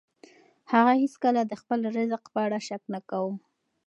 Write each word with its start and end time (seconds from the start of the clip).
هغه 0.71 0.91
هیڅکله 1.01 1.41
د 1.45 1.53
خپل 1.61 1.79
رزق 1.97 2.23
په 2.33 2.39
اړه 2.45 2.57
شک 2.67 2.83
نه 2.93 2.99
کاوه. 3.09 3.33